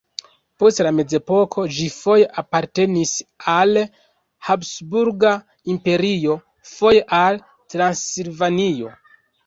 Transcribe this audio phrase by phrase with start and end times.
[0.61, 3.13] Post la mezepoko ĝi foje apartenis
[3.57, 3.79] al
[4.49, 5.37] Habsburga
[5.77, 6.43] Imperio,
[6.75, 7.43] foje al
[7.77, 8.97] Transilvanio.